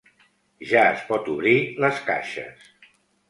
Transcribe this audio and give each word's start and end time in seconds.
Ja 0.69 0.85
es 0.93 1.03
pot 1.09 1.29
obrir 1.35 1.53
les 1.85 2.01
caixes. 2.09 2.65